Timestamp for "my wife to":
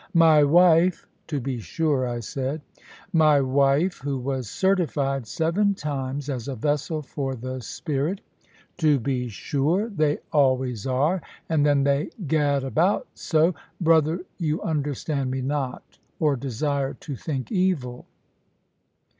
0.15-1.39